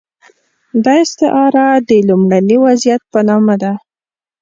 دا 0.85 0.93
استعاره 1.03 1.67
د 1.89 1.91
لومړني 2.09 2.57
وضعیت 2.65 3.01
په 3.11 3.19
نامه 3.29 3.55
ده. 3.61 3.73